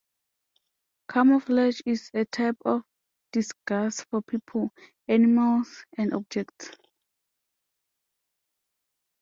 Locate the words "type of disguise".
2.25-4.01